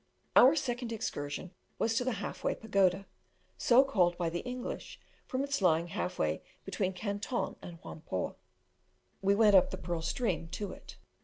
Our 0.35 0.55
second 0.55 0.91
excursion 0.91 1.51
was 1.77 1.93
to 1.97 2.03
the 2.03 2.13
Half 2.13 2.43
way 2.43 2.55
Pagoda, 2.55 3.05
so 3.59 3.83
called 3.83 4.17
by 4.17 4.31
the 4.31 4.39
English 4.39 4.99
from 5.27 5.43
its 5.43 5.61
lying 5.61 5.89
half 5.89 6.17
way 6.17 6.41
between 6.65 6.93
Canton 6.93 7.55
and 7.61 7.77
Whampoa. 7.83 8.33
We 9.21 9.35
went 9.35 9.55
up 9.55 9.69
the 9.69 9.77
Pearl 9.77 10.01
stream 10.01 10.47
to 10.53 10.71
it. 10.71 10.97